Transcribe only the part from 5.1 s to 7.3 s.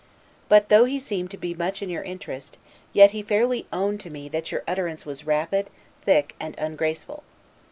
rapid, thick, and ungraceful.